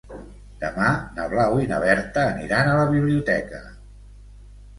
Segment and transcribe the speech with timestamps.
[0.61, 3.61] Demà na Blau i na Berta aniran a la biblioteca.